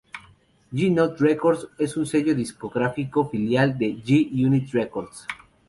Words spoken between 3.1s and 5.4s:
filial de G-Unit Records.